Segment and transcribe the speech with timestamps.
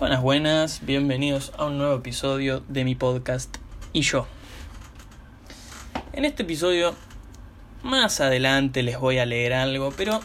[0.00, 3.58] Buenas, buenas, bienvenidos a un nuevo episodio de mi podcast
[3.92, 4.26] y yo.
[6.14, 6.94] En este episodio,
[7.82, 10.20] más adelante les voy a leer algo, pero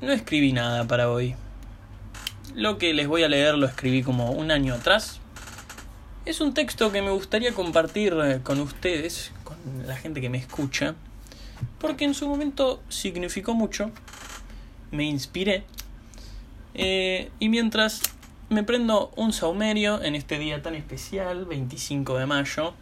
[0.00, 1.34] no escribí nada para hoy.
[2.54, 5.18] Lo que les voy a leer lo escribí como un año atrás.
[6.24, 9.56] Es un texto que me gustaría compartir eh, con ustedes, con
[9.88, 10.94] la gente que me escucha,
[11.80, 13.90] porque en su momento significó mucho,
[14.92, 15.64] me inspiré,
[16.74, 18.02] eh, y mientras
[18.48, 22.74] me prendo un saumerio en este día tan especial, 25 de mayo.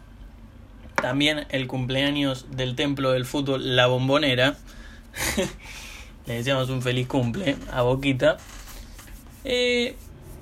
[0.95, 4.57] También el cumpleaños del templo del fútbol La Bombonera.
[6.25, 8.37] Le deseamos un feliz cumple a Boquita.
[9.43, 9.95] Eh,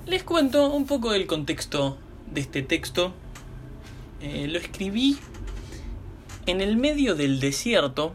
[0.06, 1.98] les cuento un poco del contexto
[2.30, 3.12] de este texto.
[4.20, 5.18] Eh, lo escribí
[6.46, 8.14] en el medio del desierto,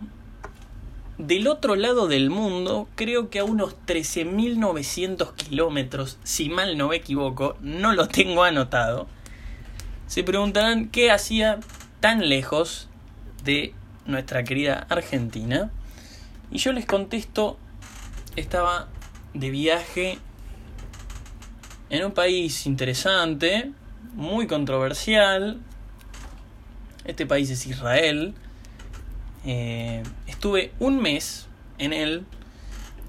[1.20, 6.96] del otro lado del mundo, creo que a unos 13.900 kilómetros, si mal no me
[6.96, 9.06] equivoco, no lo tengo anotado,
[10.08, 11.60] se preguntarán qué hacía
[12.00, 12.88] tan lejos
[13.44, 15.72] de nuestra querida Argentina.
[16.52, 17.60] Y yo les contesto,
[18.38, 18.88] estaba
[19.34, 20.18] de viaje
[21.90, 23.74] en un país interesante,
[24.14, 25.60] muy controversial.
[27.04, 28.34] Este país es Israel.
[29.46, 32.26] Eh, estuve un mes en él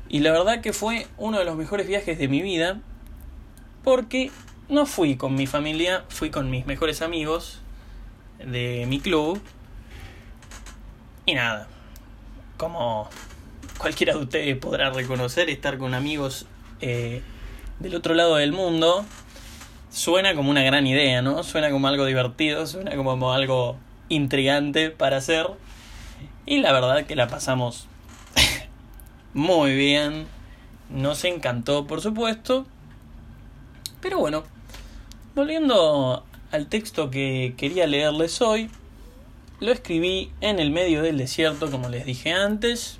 [0.09, 2.81] y la verdad que fue uno de los mejores viajes de mi vida
[3.83, 4.31] porque
[4.69, 7.61] no fui con mi familia, fui con mis mejores amigos
[8.39, 9.41] de mi club
[11.27, 11.69] y nada,
[12.56, 13.08] como
[13.78, 16.47] cualquiera de ustedes podrá reconocer, estar con amigos
[16.81, 17.23] eh,
[17.78, 19.05] del otro lado del mundo
[19.91, 21.42] suena como una gran idea, ¿no?
[21.42, 23.77] Suena como algo divertido, suena como algo
[24.08, 25.47] intrigante para hacer.
[26.50, 27.86] Y la verdad que la pasamos
[29.34, 30.26] muy bien.
[30.88, 32.66] Nos encantó, por supuesto.
[34.00, 34.42] Pero bueno,
[35.36, 38.68] volviendo al texto que quería leerles hoy,
[39.60, 42.98] lo escribí en el medio del desierto, como les dije antes.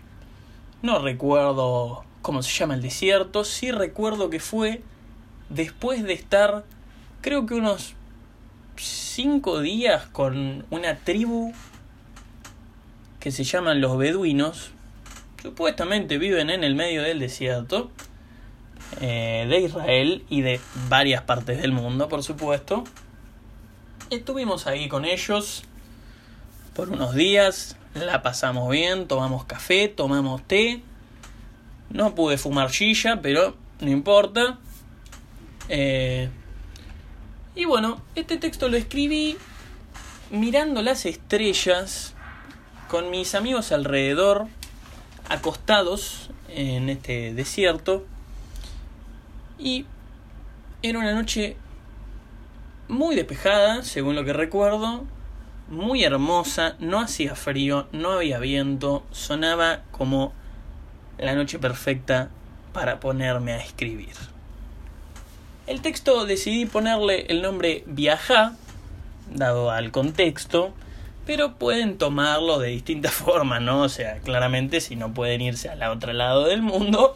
[0.81, 4.81] No recuerdo cómo se llama el desierto, sí recuerdo que fue
[5.49, 6.65] después de estar,
[7.21, 7.95] creo que unos
[8.77, 11.53] cinco días con una tribu
[13.21, 14.71] que se llaman los beduinos,
[15.43, 17.91] supuestamente viven en el medio del desierto
[19.01, 22.85] eh, de Israel y de varias partes del mundo, por supuesto.
[24.09, 25.63] Estuvimos ahí con ellos
[26.75, 30.83] por unos días, la pasamos bien, tomamos café, tomamos té.
[31.91, 34.59] No pude fumar silla, pero no importa.
[35.69, 36.31] Eh,
[37.55, 39.37] y bueno, este texto lo escribí
[40.31, 42.15] mirando las estrellas
[42.91, 44.49] con mis amigos alrededor,
[45.29, 48.05] acostados en este desierto.
[49.61, 49.87] Y
[50.83, 51.57] era una noche
[52.89, 55.05] muy despejada, según lo que recuerdo,
[55.69, 60.33] muy hermosa, no hacía frío, no había viento, sonaba como
[61.17, 62.29] la noche perfecta
[62.73, 64.17] para ponerme a escribir.
[65.69, 68.57] El texto decidí ponerle el nombre Viaja,
[69.33, 70.75] dado al contexto,
[71.31, 73.83] pero pueden tomarlo de distintas formas, ¿no?
[73.83, 77.15] O sea, claramente si no pueden irse al otro lado del mundo,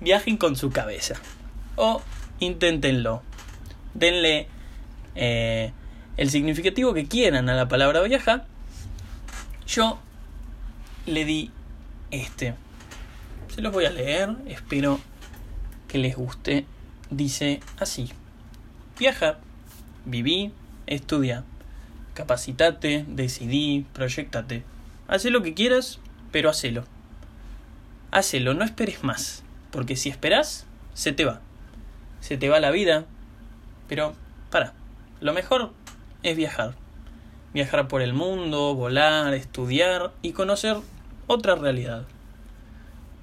[0.00, 1.14] viajen con su cabeza.
[1.76, 2.02] O
[2.40, 3.22] inténtenlo.
[3.94, 4.48] Denle
[5.14, 5.70] eh,
[6.16, 8.44] el significativo que quieran a la palabra viaja.
[9.68, 10.00] Yo
[11.06, 11.52] le di
[12.10, 12.56] este.
[13.54, 14.98] Se los voy a leer, espero
[15.86, 16.66] que les guste.
[17.08, 18.10] Dice así.
[18.98, 19.38] Viaja,
[20.06, 20.50] viví,
[20.88, 21.44] estudia
[22.14, 24.62] capacitate, decidí, proyectate.
[25.08, 25.98] Haz lo que quieras,
[26.32, 26.84] pero hacelo.
[28.10, 31.40] Hacelo, no esperes más, porque si esperas, se te va.
[32.20, 33.04] Se te va la vida,
[33.88, 34.14] pero
[34.50, 34.72] para,
[35.20, 35.72] lo mejor
[36.22, 36.74] es viajar.
[37.52, 40.76] Viajar por el mundo, volar, estudiar y conocer
[41.26, 42.06] otra realidad.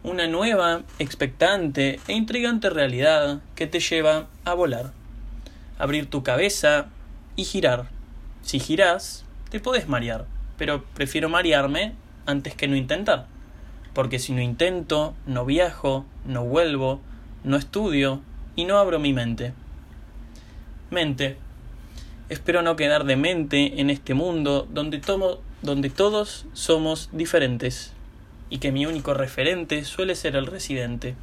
[0.04, 4.92] Una nueva, expectante e intrigante realidad que te lleva a volar.
[5.78, 6.88] Abrir tu cabeza
[7.36, 7.88] y girar
[8.42, 10.26] si girás, te podés marear,
[10.58, 11.94] pero prefiero marearme
[12.26, 13.28] antes que no intentar.
[13.94, 17.02] Porque si no intento, no viajo, no vuelvo,
[17.44, 18.22] no estudio
[18.56, 19.54] y no abro mi mente.
[20.90, 21.38] Mente.
[22.30, 25.02] Espero no quedar de mente en este mundo donde,
[25.62, 27.92] donde todos somos diferentes
[28.50, 31.16] y que mi único referente suele ser el residente,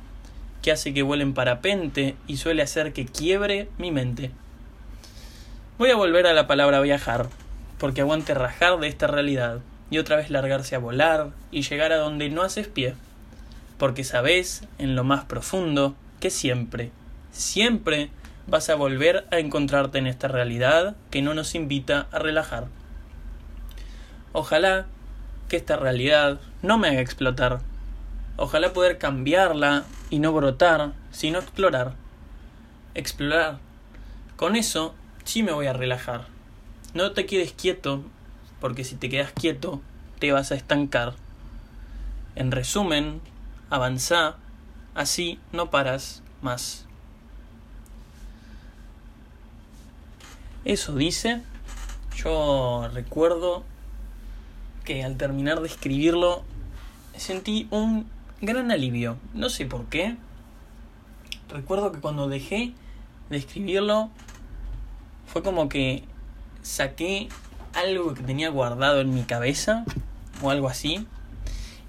[0.61, 4.33] que hace que vuelen parapente y suele hacer que quiebre mi mente.
[5.79, 7.29] Voy a volver a la palabra viajar,
[7.79, 9.61] porque aguante rajar de esta realidad
[9.91, 12.97] y otra vez largarse a volar y llegar a donde no haces pie,
[13.79, 16.91] porque sabes en lo más profundo que siempre,
[17.31, 18.11] siempre
[18.49, 22.67] vas a volver a encontrarte en esta realidad que no nos invita a relajar.
[24.33, 24.87] Ojalá
[25.49, 27.61] que esta realidad no me haga explotar.
[28.37, 31.93] Ojalá poder cambiarla y no brotar, sino explorar.
[32.97, 33.59] Explorar.
[34.35, 34.97] Con eso
[35.29, 36.27] sí me voy a relajar.
[36.95, 38.03] No te quedes quieto,
[38.63, 39.83] porque si te quedas quieto
[40.19, 41.17] te vas a estancar.
[42.35, 43.21] En resumen,
[43.69, 44.37] avanza,
[44.95, 46.87] así no paras más.
[50.65, 51.43] Eso dice,
[52.17, 53.65] yo recuerdo
[54.87, 56.43] que al terminar de escribirlo
[57.19, 58.07] sentí un
[58.41, 59.19] gran alivio.
[59.35, 60.17] No sé por qué.
[61.51, 62.73] Recuerdo que cuando dejé
[63.29, 64.11] de escribirlo
[65.29, 66.03] fue como que
[66.63, 67.29] saqué
[67.75, 69.85] algo que tenía guardado en mi cabeza
[70.43, 71.07] o algo así.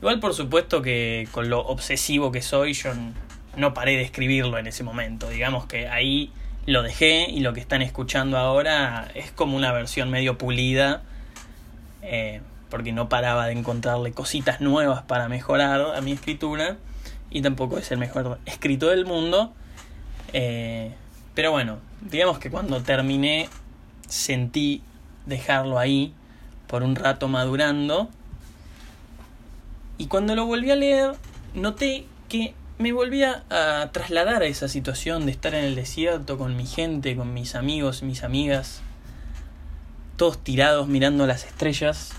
[0.01, 2.91] Igual por supuesto que con lo obsesivo que soy yo
[3.57, 5.29] no paré de escribirlo en ese momento.
[5.29, 6.31] Digamos que ahí
[6.65, 11.01] lo dejé y lo que están escuchando ahora es como una versión medio pulida.
[12.01, 16.77] Eh, porque no paraba de encontrarle cositas nuevas para mejorar a mi escritura.
[17.31, 19.53] Y tampoco es el mejor escrito del mundo.
[20.33, 20.93] Eh,
[21.35, 23.49] pero bueno, digamos que cuando terminé
[24.07, 24.81] sentí
[25.25, 26.13] dejarlo ahí
[26.67, 28.09] por un rato madurando
[29.97, 31.11] y cuando lo volví a leer,
[31.53, 36.55] noté que me volvía a trasladar a esa situación de estar en el desierto con
[36.55, 38.81] mi gente, con mis amigos, mis amigas,
[40.15, 42.11] todos tirados mirando las estrellas.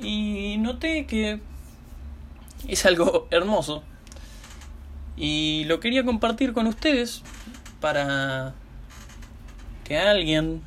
[0.00, 1.40] Y noté que
[2.68, 3.82] es algo hermoso.
[5.16, 7.22] Y lo quería compartir con ustedes
[7.80, 8.54] para
[9.84, 10.62] que alguien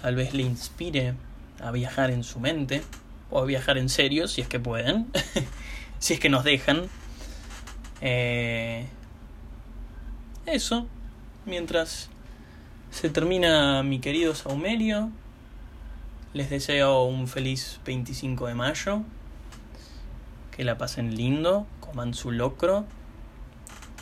[0.00, 1.14] tal vez le inspire
[1.60, 2.82] a viajar en su mente
[3.30, 5.06] o a viajar en serio si es que pueden.
[5.98, 6.88] si es que nos dejan.
[8.00, 8.86] Eh,
[10.46, 10.86] eso,
[11.44, 12.08] mientras
[12.90, 15.10] se termina mi querido Saumerio,
[16.34, 19.02] les deseo un feliz 25 de mayo,
[20.54, 22.84] que la pasen lindo, coman su locro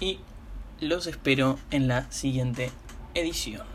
[0.00, 0.18] y
[0.80, 2.70] los espero en la siguiente
[3.14, 3.73] edición.